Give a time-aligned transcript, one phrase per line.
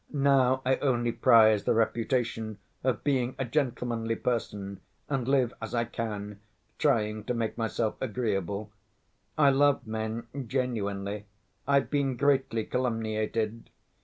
[0.11, 5.85] Now I only prize the reputation of being a gentlemanly person and live as I
[5.85, 6.39] can,
[6.79, 8.71] trying to make myself agreeable.
[9.37, 11.25] I love men genuinely,
[11.67, 13.69] I've been greatly calumniated!